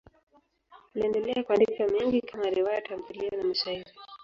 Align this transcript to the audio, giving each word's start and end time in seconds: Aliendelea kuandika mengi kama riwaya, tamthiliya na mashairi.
Aliendelea 0.95 1.43
kuandika 1.43 1.87
mengi 1.87 2.21
kama 2.21 2.49
riwaya, 2.49 2.81
tamthiliya 2.81 3.31
na 3.37 3.43
mashairi. 3.43 3.91